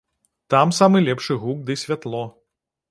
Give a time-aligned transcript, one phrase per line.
[0.53, 2.27] Там самы лепшы гук ды святло.